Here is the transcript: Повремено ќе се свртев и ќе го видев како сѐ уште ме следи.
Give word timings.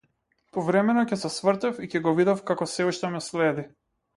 Повремено 0.55 1.03
ќе 1.11 1.19
се 1.25 1.31
свртев 1.35 1.79
и 1.87 1.91
ќе 1.91 2.03
го 2.07 2.15
видев 2.21 2.41
како 2.51 2.71
сѐ 2.73 2.91
уште 2.95 3.13
ме 3.17 3.25
следи. 3.31 3.69